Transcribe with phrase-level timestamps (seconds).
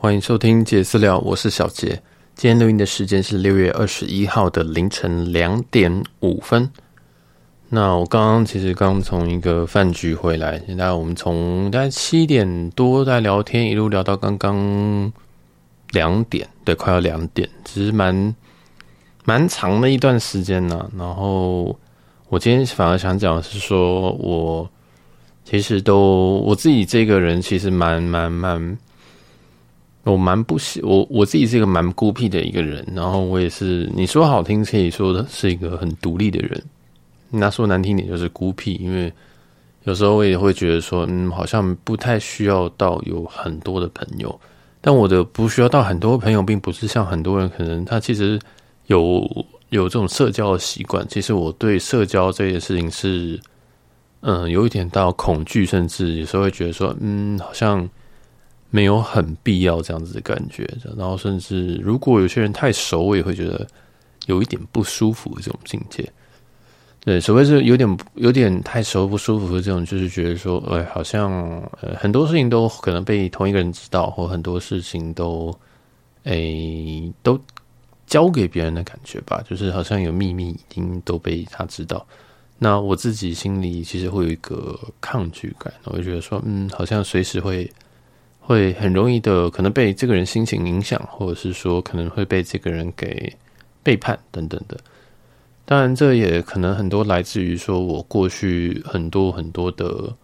[0.00, 2.00] 欢迎收听杰私聊，我是小杰。
[2.36, 6.70] 今天录音的时间是六月二十一号的凌晨两点五分。
[7.68, 15.12] 那我刚刚其实刚从一个饭局回来，现在我们从大概七点多在聊天，一路聊到刚刚
[15.90, 18.36] 两点，对，快要两点，其实蛮
[19.24, 20.88] 蛮长的一段时间呢。
[20.96, 21.76] 然后
[22.28, 24.70] 我今天反而想讲的是说，我
[25.44, 28.78] 其实都我自己这个人其实蛮蛮蛮。
[30.04, 36.62] 我蛮不喜我我自己是一个蛮孤僻的一个人，然后我也是你说好听可以说的是一个很独立的人，
[37.30, 39.12] 那说难听点就是孤僻，因为
[39.84, 44.40] 有时候我也会觉得说，嗯，好像不太需要到有很多的朋友，
[44.80, 48.38] 但我的不需要到很多朋友，并不是像很多人可能他其实
[48.86, 53.38] 有有这种社交的习惯，其实我对社交这件事情是，
[54.20, 57.86] 嗯，有一点到恐惧，甚至有时候会觉得说，嗯，好像。
[58.70, 63.66] 没有很必要这样子的感觉，然后甚至如果有些人太熟，我也会觉得
[64.26, 66.06] 有一点不舒服的这种境界。
[67.00, 71.32] 对，所谓是有点有点太熟不舒服的这种，就是觉得说，哎，好像
[71.80, 75.56] 呃很多事情都可能被同一个人知道，或很多事情都
[76.24, 77.40] 哎都
[78.06, 82.06] 交给别人的感觉吧，就是好像有秘密已经都被他知道。
[82.58, 87.70] 那我自己心里其实会有一个抗拒感，我就觉得说，嗯，好像随时会。
[88.48, 93.30] 会很容易的，可能被这个人心情影响，或者是说可能会被这个人给
[93.82, 94.80] 背叛等等的。
[95.66, 100.16] 当然，这也可能很多来自于说我过去很多很多的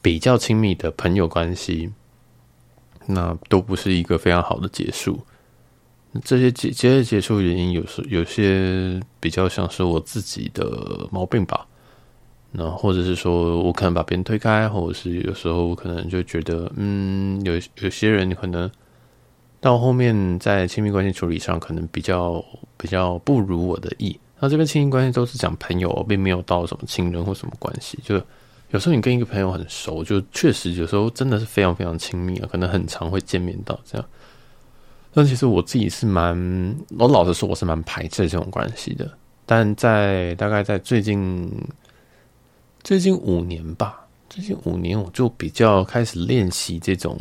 [0.00, 1.90] 比较亲密的朋友关系，
[3.04, 5.20] 那都不是一个非常好的结束。
[6.22, 11.66] 这些结结结束原因有时有些比较像是我自己的毛病吧。
[12.54, 18.70] 那或者是说我可能把别人推开，或者是有时候我可能就觉得，嗯，有有些人可能
[19.58, 22.44] 到后面在亲密关系处理上可能比较
[22.76, 24.20] 比较不如我的意。
[24.38, 27.98] 那这边亲密关系都是讲朋友，并没有到什么亲人或什么关系。
[28.04, 28.20] 就
[28.70, 34.06] 有时候你跟一个朋友很熟，就确实有时候真的是非常非常亲密啊，可能很常会见面到这样。
[35.14, 39.10] 但其实我自己是蛮，我老实说我是蛮排斥这种关系的。
[39.46, 41.50] 但在大概在最近。
[42.84, 47.16] 最近五年吧，最近五年我就比较开始练习这种，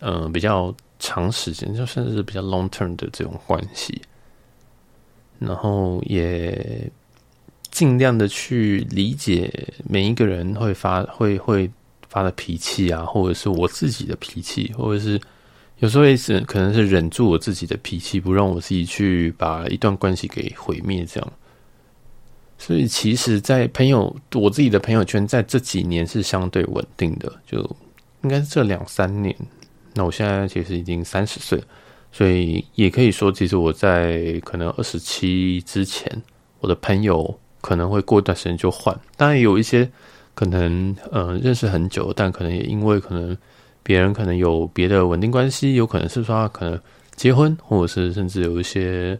[0.00, 4.00] 嗯、比较长时间，就甚至是比较 long term 的这种关系，
[5.38, 6.90] 然后也
[7.70, 9.52] 尽量的去理解
[9.84, 11.70] 每一个人会发会会
[12.08, 15.20] 发的脾气啊，或者是我自己的脾气，或者是
[15.80, 21.32] 有时候也是可能是忍住我自己的脾气，不让我自己去把一段关系给毁灭，这样。
[22.64, 27.58] 所以，其实，在朋友我自己的朋友圈，在这几年是相对稳定的，就
[28.22, 29.34] 应该是这两三年。
[29.94, 31.60] 那我现在其实已经三十岁，
[32.12, 36.08] 所以也可以说，其实我在可能二十七之前，
[36.60, 38.96] 我的朋友可能会过一段时间就换。
[39.16, 39.90] 当然，有一些
[40.32, 43.36] 可能嗯认识很久，但可能也因为可能
[43.82, 46.80] 别人可能有别的稳定关系，有可能是说他可能
[47.16, 49.18] 结婚，或者是甚至有一些。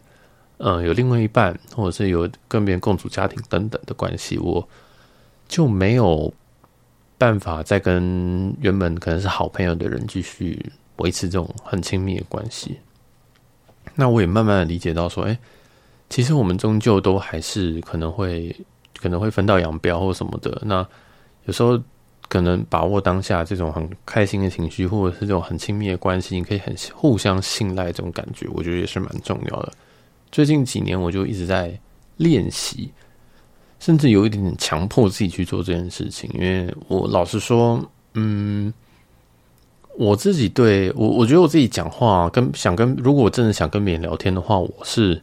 [0.64, 4.66] 嗯，有另外一半，或者是有跟别人共组家庭等等的关系，我
[5.48, 6.32] 就没有
[7.18, 10.64] 办法再跟原本可能是好朋友的人继续
[10.98, 12.78] 维持这种很亲密的关系。
[13.96, 15.36] 那我也慢慢的理解到说，哎，
[16.08, 18.54] 其实我们终究都还是可能会
[19.00, 20.62] 可能会分道扬镳或什么的。
[20.64, 20.86] 那
[21.46, 21.76] 有时候
[22.28, 29.72] 可能把握当下这种很开心的情绪，或者是这种很亲密的关系，你可以很互相信赖这种感觉，我觉得也是蛮重要的。
[30.32, 31.78] 最近几年，我就一直在
[32.16, 32.90] 练习，
[33.78, 36.30] 甚至有一点点强迫自己去做这件事情。
[36.32, 37.84] 因为我老实说，
[38.14, 38.72] 嗯，
[39.98, 45.22] 我自己对我，我觉得我自己讲话跟想跟，如果我真的想跟别人聊天的话，我是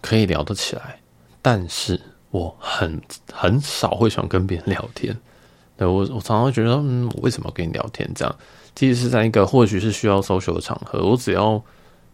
[0.00, 1.00] 可以聊得起来。
[1.42, 2.00] 但是
[2.30, 5.14] 我很很少会想跟别人聊天。
[5.76, 8.08] 对，我，我常常会觉得，嗯，我为什么要跟你聊天？
[8.14, 8.36] 这样，
[8.76, 11.60] 其实是在一个或许是需要 social 的场合，我只要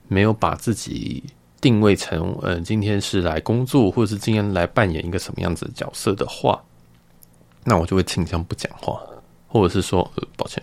[0.09, 1.23] 没有把自己。
[1.61, 6.63] 定位成，嗯、今天是来工作，或者是今天来扮演一个什么样子的角色的话，
[7.65, 9.01] 那我就会倾向不讲话，
[9.47, 10.63] 或者是说，呃，抱歉，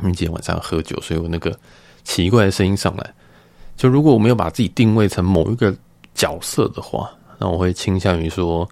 [0.00, 1.56] 因为今天晚上喝酒，所以我那个
[2.04, 3.14] 奇怪的声音上来。
[3.76, 5.72] 就如果我没有把自己定位成某一个
[6.12, 8.68] 角色的话，那我会倾向于说，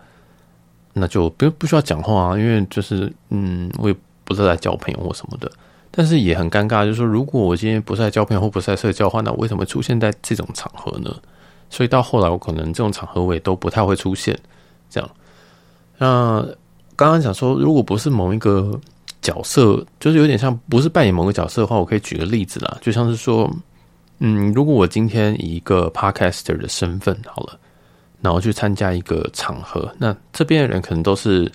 [0.93, 3.94] 那就不不需要讲话啊，因为就是，嗯，我也
[4.25, 5.49] 不是来交朋友或什么的。
[5.96, 11.10] 但是也很尴尬，就是说，如果我今天不是在交朋友或不是在社交的话，那我为什么出现在这种场合呢？
[11.70, 14.38] 所以到后来，我可能这种场合我也都不太会出现。
[14.90, 15.10] 这样，
[15.96, 16.46] 那
[16.94, 18.78] 刚刚讲说，如果不是某一个
[19.22, 23.50] 角色，就是有点像不是扮演某个角色的话，我可以举个例子啦，就像是说，
[24.19, 27.58] 嗯，如果我今天以一个 podcaster 的身份好了，
[28.20, 31.50] 然后去参加一个场合，那这边的人可能都是，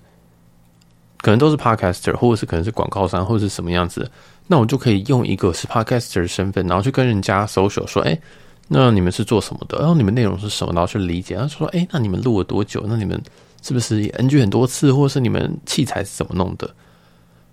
[1.21, 4.09] 可能都是 podcaster，或者是可能是广告商，或者是什么样子，
[4.51, 8.19] 那我就可以用一个是 podcaster 的身份，然后去跟人家 social 说，哎，
[8.67, 9.77] 那你们是做什么的？
[9.79, 10.73] 然后你们内容是什么？
[10.73, 12.83] 然后去理解，然后说，哎，那你们录了多久？
[12.85, 13.17] 那你们
[13.61, 16.69] 是不是也 NG 很多次，或者是你们器材是怎么弄的？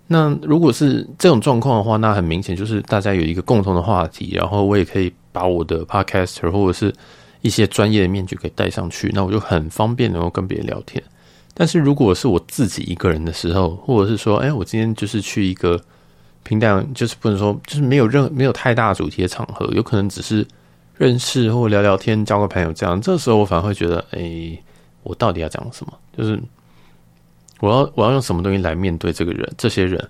[0.07, 6.93] 那如果是这种状况的话，那很明显就是大家有一个共同的话题，然后我也可以把我的 podcaster 或者是
[7.39, 11.01] 一些专业的面具给带上去，那我就很方便能够跟别人聊天。
[11.53, 15.81] 但是如果是我自己一个人的时候，或者是说，哎，我今天就是去一个
[16.49, 20.45] 平淡，就是不能说就是没有任没有太大主题的场合，有可能只是
[20.97, 24.57] 认识或聊聊天、交个朋友这样，这时候我反而会觉得，哎，
[25.03, 25.93] 我到底要讲什么？
[26.17, 26.41] 就是。
[27.61, 30.09] 我要我要用什么东西来面对这个人这些人？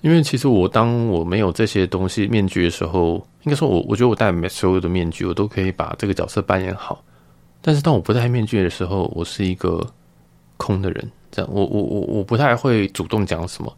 [0.00, 7.00] 因为其实我当我没有这些东西面具的时候，应该说我我觉得我戴所有的面具，我都可以把这个角色扮演好。
[7.60, 9.80] 但是当我不戴面具的时候，我是一个
[10.56, 11.08] 空的人。
[11.30, 13.72] 这样，我我我我不太会主动讲什么。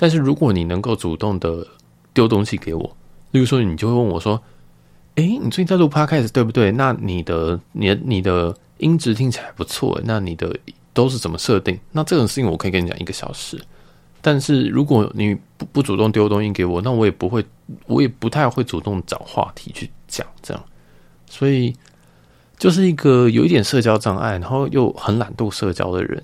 [0.00, 1.66] 但是如果你能够主动的
[2.14, 2.96] 丢东西给我，
[3.32, 4.40] 例如说你就会问我说
[5.16, 6.72] ：“诶，你最近在录 Podcast 对不对？
[6.72, 10.58] 那你的你的你的音质听起来不错，那你的。”
[10.92, 11.78] 都是怎么设定？
[11.92, 13.56] 那这种事情我可以跟你讲一个小时，
[14.20, 17.46] 但是如果你不不主动丢东西给我，那我也不会，
[17.86, 20.62] 我也不太会主动找话题去讲这样，
[21.26, 21.72] 所以
[22.58, 26.20] 就是一个有一点社交障碍，然后又很懒惰社交的人，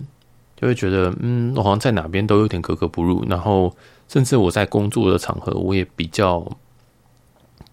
[0.56, 3.74] 就会觉得嗯，我好像在哪边都有点格格不入，然后
[4.08, 6.44] 甚至我在工作的场合，我也比较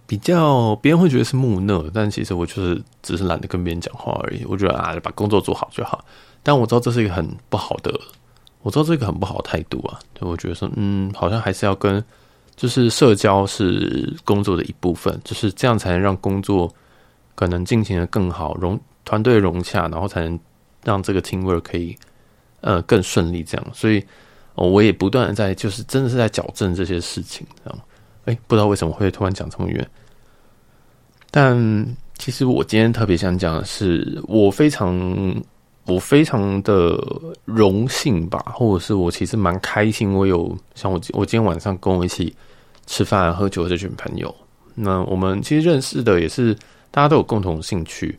[0.06, 4.44] 比较别人会觉得是木讷，但其实我就是只是懒得跟别人讲话而已。
[4.46, 6.04] 我觉得啊，把工作做好就好。
[6.44, 7.98] 但我知道这是一个很不好的，
[8.62, 9.98] 我知道这个很不好的态度啊。
[10.14, 12.04] 就我觉得说，嗯，好像还是要跟，
[12.56, 16.70] 就是社交是工作的一部分，就是这样才能让工作
[17.34, 20.38] 可能进行的更好，融团队融洽，然后才能
[20.84, 21.98] 让这个 teamwork 可以
[22.64, 23.44] 呃更顺利。
[23.44, 24.04] 这样，所以，
[24.56, 27.46] 我也不断在，就是真的是在矫正这些事情。
[27.64, 27.80] 这样，
[28.26, 29.88] 哎，不知道为什么会突然讲这么远，
[31.30, 31.56] 但
[32.18, 35.36] 其实我今天特别想讲的是，我非常。
[35.86, 36.98] 我非常的
[37.44, 40.14] 荣幸吧，或者是我其实蛮开心。
[40.14, 42.34] 我有像我我今天晚上跟我一起
[42.88, 44.34] 吃饭喝酒的这群朋友，
[44.76, 46.56] 那我们其实认识的也是
[46.90, 48.16] 大家都有共同兴趣，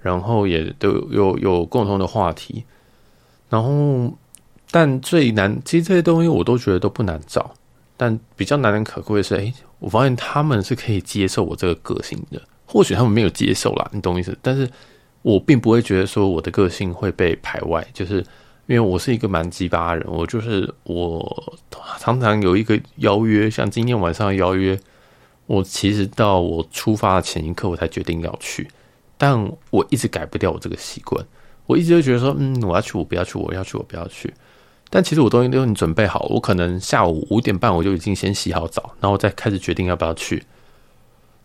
[0.00, 2.64] 然后也都有，有共同的话题。
[3.50, 4.16] 然后，
[4.70, 7.52] 但最难，其实这些东西我都觉得都不难找，
[7.98, 12.40] 但比较难能可贵的是，哎，我发现他们是可以接受我这个个性的。
[12.64, 14.34] 或许他们没有接受啦，你懂意思？
[14.40, 14.66] 但是。
[15.22, 18.24] 我并不会觉得说我的个性会被排外，就是
[18.64, 20.02] 因为我是一个蛮鸡巴人。
[20.08, 21.58] 我就是我
[21.98, 24.80] 常常有一个邀约，像今天晚上邀约，
[25.44, 28.66] 我其实到我出发的前一刻我才决定要去，
[29.18, 31.22] 但我一直改不掉我这个习惯。
[31.70, 34.32] 我一直会觉得说，嗯，我要去，我不要去，我要去，我不要去。
[34.90, 40.42] 但其实我东西都已经准备好，我可能下午五点半我就已经先洗好澡，然后再开始决定要不要去。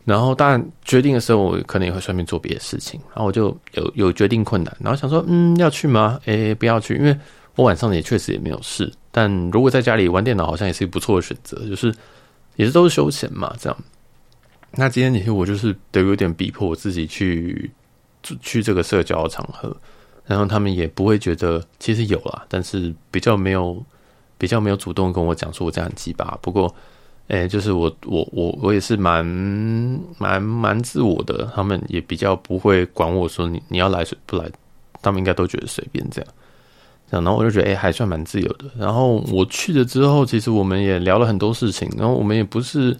[0.03, 2.99] 然后，当然决定的时候，我可能也会顺便做别的事情。
[3.09, 6.19] 然后我就有有决定困难，然后想说，嗯，要去吗？
[6.25, 7.15] 诶，不要去，因为
[7.55, 8.91] 我晚上也确实也没有事。
[9.11, 11.93] 但如果在家里玩电脑，好像也是一个不错的选择，就是
[12.55, 13.77] 也是都是休闲嘛，这样。
[14.71, 17.71] 那今天其实我就是得有点逼迫我自己去
[18.41, 19.75] 去这个社交场合，
[20.25, 23.81] 然后他们也不会觉得其实有啦，但是比较没有
[24.37, 26.37] 比较没有主动跟我讲说我这样很鸡巴。
[26.41, 26.73] 不过。
[27.27, 29.25] 哎、就是我我我我也是蛮
[30.19, 34.47] 蛮蛮自我的，他们也比较不会管我说你你要来不来，
[35.01, 36.31] 他们应该都觉得随便这样，
[37.09, 38.65] 这样，然后我就觉得哎、还算蛮自由的。
[38.77, 42.95] 然后我去了之后，其实我们也聊了很多事情，然后我们也不是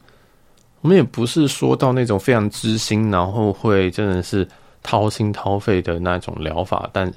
[0.82, 4.48] 我们也不是说到那种非常知心，然后会真的是
[4.86, 7.12] 掏心掏肺的那种聊法，但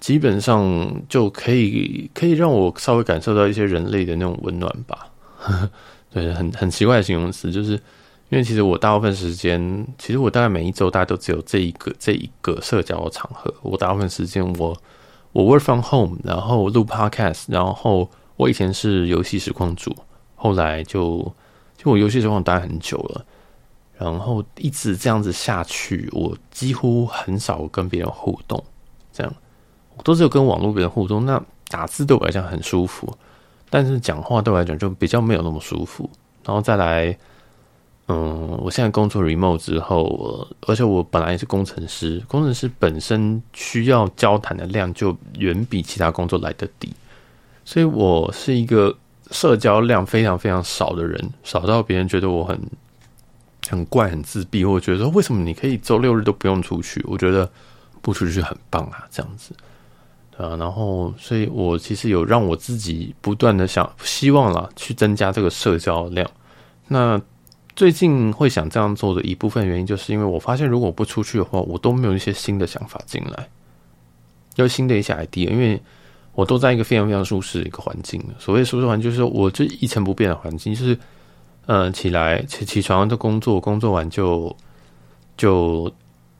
[0.00, 5.06] 基本上就可以可以让我稍微感受到一些人类的那种温暖吧。
[6.10, 7.72] 对，很很奇怪的形容词，就是
[8.30, 13.52] 因为其实我大部分时间，其实我大概每一周大概都只有这一个这一个社交场合。
[13.60, 14.74] 我大部分时间我
[15.32, 19.94] 我 work from home，然后录 podcast，然后我以前是游戏实况主，
[20.34, 21.30] 后来就
[21.76, 23.24] 就我游戏实况待很久了，
[23.98, 28.62] 然后一直这样子下去，我几乎很少跟别人互动，
[29.12, 29.32] 这样
[29.96, 31.24] 我都是有跟网络别人互动。
[31.24, 33.16] 那打字对我来讲很舒服。
[33.68, 36.08] 但是讲话对我来讲就比较没有那么舒服，
[36.44, 37.18] 然后再来，
[38.06, 46.92] 嗯，我现在工作 remote 之后，而且我本来也是工程师，工程师本身需要交谈的量就远比其他工作来得低，
[47.64, 48.96] 所以我是一个
[49.32, 52.58] 社交量非常非常少的人，少到别人觉得我很
[53.68, 57.04] 很怪、很自闭，或者觉得说为什么你可以周六日都不用出去？
[57.06, 57.50] 我觉得
[58.02, 59.54] 不出去很棒啊，这样子。
[60.36, 66.30] 啊，然后，所以我其实有让我自己不断的想，希望啦，去增加这个社交量。
[66.88, 67.18] 那
[67.74, 73.48] 最近会想这样做的一部分原因，就是因为我发现，如果不出去的话，我都没有一些新的想法进来，
[74.56, 75.80] 有新的一些 idea，因为
[76.34, 78.22] 我都在一个非常非常舒适的一个环境。
[78.38, 80.98] 所谓舒适环境，就是我就一成不变的环境，就是、
[81.66, 84.56] 呃，起来起起床就工作，工作完就
[85.36, 85.92] 就。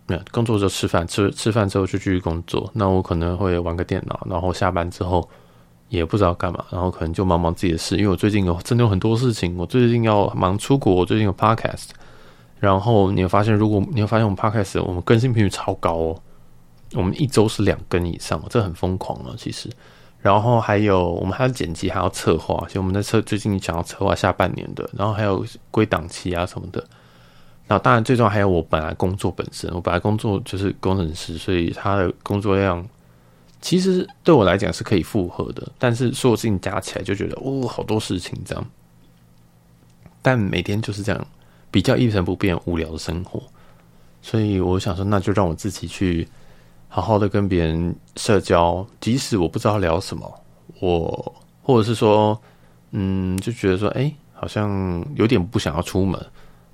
[0.09, 2.71] 没有工作就吃饭，吃吃饭之后就继续工作。
[2.75, 5.29] 那我可能会玩个电脑，然后下班之后
[5.89, 7.97] 也不知道干嘛，然后可能就忙忙自己的事。
[7.97, 11.89] 因为我最近有真的有很多事情，我最近要忙出国，我最近有 podcast。
[12.61, 16.23] 然后你会发现，如果你会发现我们 podcast 我们更新频率超高哦，
[16.93, 19.69] 我们一周是两更以上，这很疯狂了其实。
[20.27, 26.85] 然后还有我们还要剪辑，还要策划，所以我们在策最近想要策划下半年的，然后还有归档期啊什么的。
[27.69, 29.71] 然后，当然，最重要还有我本来工作本身。
[29.73, 32.85] 我本来工作就是工程师，所以他的工作量
[33.61, 35.63] 其实对我来讲是可以负荷的。
[35.79, 38.67] 但是所有事情加起来，就觉得哦，好多事情这样。
[40.23, 41.27] 但每天就是这样，
[41.71, 43.41] 比较一成不变、无聊的生活。
[44.23, 46.27] 所以我想说，那就让我自己去
[46.97, 50.43] 好好的跟别人社交，即使我不知道聊什么，
[50.81, 52.41] 我或者是说，
[52.93, 56.19] 嗯，就觉得说，哎，好像有点不想要出门。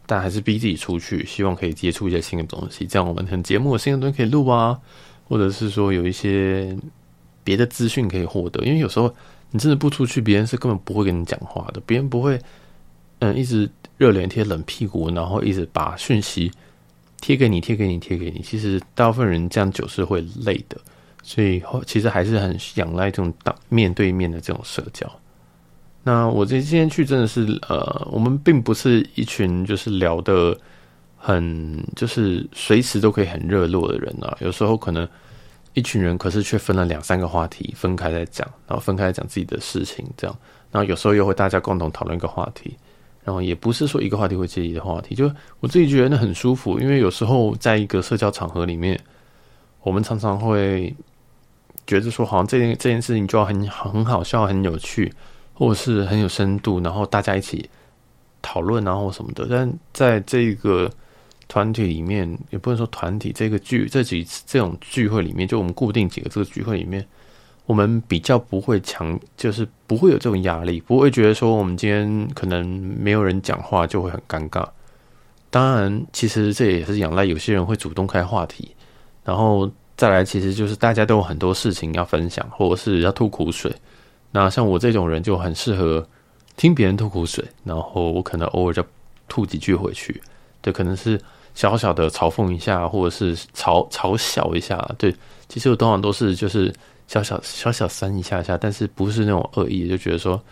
[0.06, 4.78] 但还是逼自己出去，希望可以接触一些新的东西，这样我们很节目的新的东西可以录啊，
[5.28, 6.76] 或者是说有一些
[7.42, 8.64] 别的资讯可以获得。
[8.64, 9.12] 因为有时候
[9.50, 12.40] 你真的不出去，别人是根本不会跟你讲话的，别人不会
[13.18, 16.52] 嗯一直热脸贴冷屁股，然后一直把讯息
[17.22, 18.42] 贴给你，贴给你，贴给你。
[18.42, 20.76] 其实大部分人这样久是会累的，
[21.22, 25.10] 所以其实还是很仰赖这种当面对面的这种社交。
[26.02, 30.58] 那我这今天去真的是，呃，我们并不是一群就是聊的
[31.16, 34.36] 很，就是随时都可以很热络的人啊。
[34.40, 35.08] 有时候可能
[35.74, 40.36] 一群人，可是却分了两三个话题，分开在讲，然后分开讲自己的事情，这样。
[40.72, 42.76] 然后有时候又会大家共同讨论一个话题，
[43.24, 48.98] 然后也不是说一个话题会介意的话题，就我自己觉得很舒服，因为有时候在一个社交场合里面，
[49.82, 50.94] 我们常常会
[51.86, 55.12] 觉得说，好像这件这件事情就要很很好笑，很有趣。
[55.54, 57.68] 或者是很有深度，然后大家一起
[58.40, 59.46] 讨论，然后什么的。
[59.48, 60.90] 但在这个
[61.46, 67.06] 团体里面，也不能说团体这个聚这几这种聚会里面，就我们固定几个这个聚会里面，
[67.66, 72.66] 我们比较不会强，就是不会有这种压力，不会觉得说我们今天可能
[72.98, 74.66] 没有人讲话就会很尴尬。
[75.50, 78.74] 当然，其实这也是仰赖有些人会主动开话题，
[79.22, 83.70] 然后再来，其实就是大家都有很多事情要分享，或者是要吐苦水。
[84.30, 86.06] 那像我这种人就很适合
[86.56, 88.82] 听别人吐苦水，然后我可能偶尔就
[89.28, 90.20] 吐几句回去，
[90.62, 91.20] 对，可能是
[91.54, 95.14] 小小的嘲讽一下，或者是嘲嘲笑一下，对，
[95.48, 96.72] 其实我通常都是就是
[97.12, 100.42] 小小小小酸一下下，但是不是那种恶意，就觉得说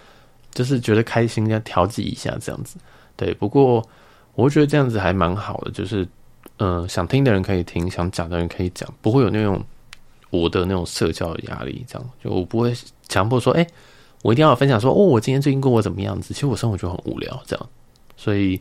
[0.53, 2.77] 就是觉得开心，要调剂一下这样子，
[3.17, 3.33] 对。
[3.35, 3.83] 不过
[4.35, 6.05] 我觉得这样子还蛮好的，就是
[6.59, 9.63] 嗯、呃，想听的人可以听，想讲的人可以讲，不会有那种。
[10.33, 12.73] 我的那种社交压力，这样就我不会
[13.09, 13.67] 强迫说，哎、
[14.23, 16.33] 我一定要分享说，哦，我今天最近过我怎么样子？
[16.33, 17.69] 其实我生活就很无聊，这样，
[18.17, 18.57] 所以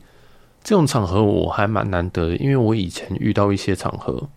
[0.64, 4.28] 这种场合我还蛮难得的，因为我以前遇到一些场合，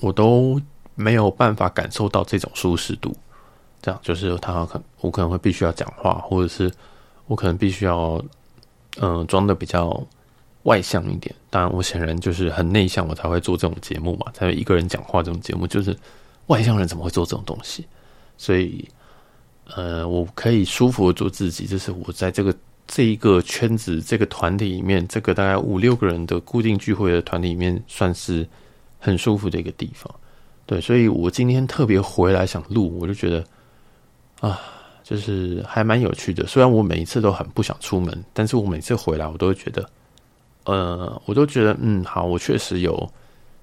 [0.00, 0.60] 我都
[0.96, 3.16] 没有办法感受到这种舒适度，
[3.80, 6.68] 这样就是他可我可能会必须要讲话，或者是
[7.26, 8.20] 我可能必须要
[9.00, 10.04] 嗯、装的比较。
[10.66, 15.96] 外向一点，当然我显然就是很内向，我才会做这种节目嘛，才会一个人讲话这种节目，就是
[16.48, 17.86] 外向人怎么会做这种东西？
[18.36, 18.84] 所以，
[19.76, 22.52] 呃，我可以舒服的做自己，这是我在这个
[22.84, 28.44] 这一个圈子、这个团体里面，这个大概五六个人的固定聚会的团体里面，算是
[28.98, 30.12] 很舒服的一个地方。
[30.66, 33.44] 对，所以我今天特别回来想录，我就觉得
[34.40, 34.60] 啊，
[35.04, 36.44] 就是还蛮有趣的。
[36.46, 39.88] 虽然我每一次都很不想出门，但是我每次回来，我都会觉得。
[40.64, 43.08] 呃，我都觉得，嗯，好，我确实有，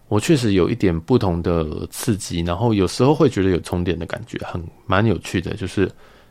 [0.07, 5.53] 我确实有一点不同的刺激，然后有时候会觉得有重叠的感觉，很蛮有趣的。
[5.55, 5.81] 就是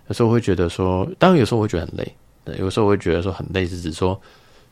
[0.09, 4.19] 有时候会觉得说，当然有时候会觉得很累，对，有时候会觉得说很累，是指说，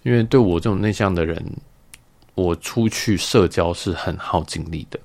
[0.02, 1.44] 因为对我这种内向的人，
[2.34, 4.98] 我出去社交是很耗精力的，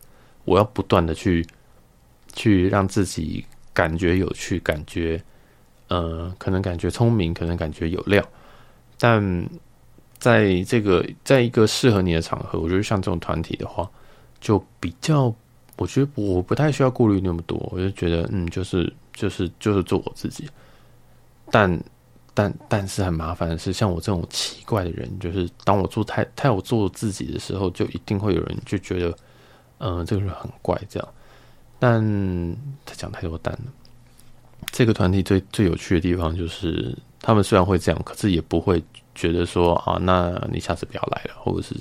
[0.46, 1.46] 我要不断的去
[2.34, 5.22] 去让自己感觉有趣，感觉，
[5.90, 8.24] 呃，可能感觉聪明，可能感觉有料，
[8.98, 9.50] 但。
[10.18, 13.88] 在这个在一个适合你的场合，我觉得像这种团体的话，
[14.40, 15.32] 就比较，
[15.78, 17.58] 我觉得我不太需要顾虑那么多。
[17.72, 20.50] 我就觉得，嗯，就是就是就是做我自己。
[21.52, 21.80] 但
[22.34, 29.16] 但但是很麻烦的是，像我这种奇怪的人，就是当我做太太我做自己的时候，就一定会有人就觉得，
[29.80, 31.08] 嗯、这个人很怪这样。
[31.80, 32.02] 但
[32.86, 33.72] 他讲太多蛋了。
[34.72, 41.76] 这个团体最最有趣的地方就是，他们虽然会这样，可是也不会觉得说啊，那你下次不要来了，或者是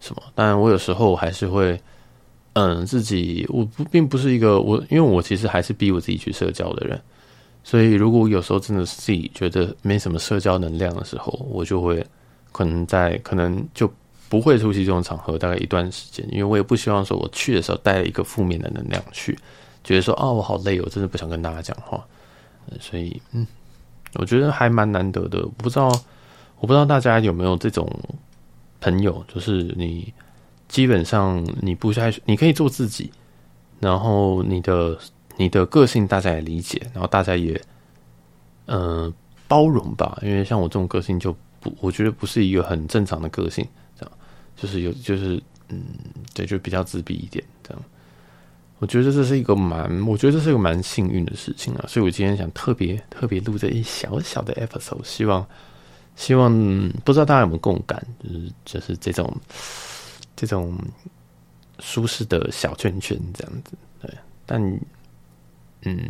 [0.00, 0.22] 什么。
[0.34, 1.78] 但我有时候还是会，
[2.54, 7.00] 嗯，自己我不并不是一个我，因为我其实还是逼我自己去社交的人。
[7.64, 12.04] 所以如果有时候真的是自己觉得没什么社交能量的时候，我就会
[12.50, 13.92] 可能在可能就
[14.32, 19.38] 不会出席这种场合，大概一段时间，因为我也不希望说我去的时候带了一个负面的能量去，
[19.84, 22.02] 觉得说啊，我好累，我真的不想跟大家讲话。
[22.80, 23.46] 所以，嗯，
[24.14, 25.46] 我觉得还蛮难得的。
[25.58, 25.88] 不知道，
[26.60, 27.86] 我不知道大家有没有这种
[28.80, 30.10] 朋友，就是你
[30.66, 33.12] 基本上你不太，你可以做自己，
[33.80, 34.98] 然后你的
[35.36, 37.52] 你的个性大家也理解，然后大家也
[38.64, 39.14] 嗯、呃、
[39.46, 40.18] 包容吧。
[40.22, 43.66] 因为像我这种个性就不，我觉得不是一个很正常的个性，
[43.98, 44.12] 这样
[44.56, 45.82] 就是有就是嗯，
[46.34, 47.82] 对，就比较自闭一点这样。
[48.78, 55.46] 我觉得这是一个蛮，我觉得这是一个蛮幸运的事情啊，所以我今天想特别特别录这一小小的 episode，希望
[56.16, 56.52] 希望
[57.04, 59.32] 不知道大家有没有共感，就是就是这种
[60.34, 60.76] 这种
[61.78, 64.10] 舒适的小圈圈这样子，对，
[64.44, 64.60] 但
[65.84, 66.00] 嗯，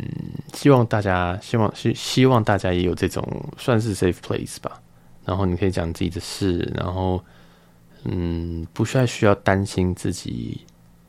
[0.53, 3.23] 希望大家希望希希望大家也有这种
[3.57, 4.81] 算是 safe place 吧，
[5.25, 7.23] 然后你可以讲自己的事，然后
[8.03, 10.61] 嗯，不需要需要担心自己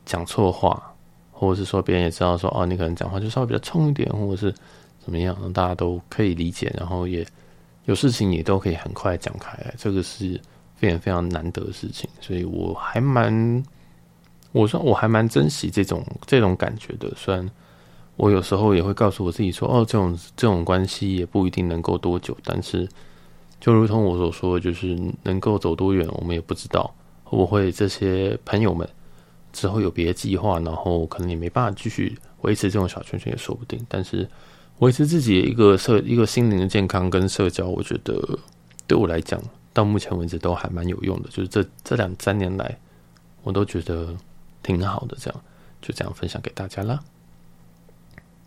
[0.05, 0.91] 讲错话。
[1.37, 4.55] 或者是说别人也知道说哦，你可能讲话就稍微比较冲一点，或者是
[5.03, 7.27] 怎么样，大家都可以理解，然后也
[7.83, 10.39] 有事情也都可以很快讲开来，这个是
[10.77, 13.61] 非常非常难得的事情，所以我还蛮，
[14.53, 17.11] 我说我还蛮珍惜这种这种感觉的。
[17.17, 17.45] 虽然
[18.15, 22.87] 我有时候也会告诉我自己说哦，这种这种关系也不一定能够多久，但是
[23.65, 26.93] 就如同我所说，就是能够走多远，我们也不知道
[27.23, 28.87] 会不会这些朋友们。
[29.51, 33.83] 之后有别的计划，然后可能也没办法继续维持这种小圈圈也说不定。
[33.89, 34.29] 但是
[34.77, 38.37] 维持自己的一个社一个心灵的健康跟社交，我觉得
[38.85, 39.41] 对我来讲
[39.73, 41.29] 到目前为止都还蛮有用的。
[41.29, 42.77] 就是这这两三年来，
[43.41, 44.15] 我都觉得
[44.61, 45.17] 挺好的。
[45.19, 45.41] 这样
[45.81, 46.99] 就这样分享给大家啦。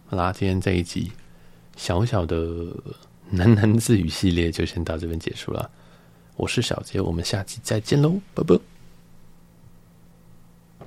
[0.07, 1.11] 好啦，今天这一集
[1.75, 2.37] 小小的
[3.35, 5.71] 喃喃自语系列就先到这边结束了。
[6.37, 8.78] 我是小杰，我们下期再见喽，拜拜。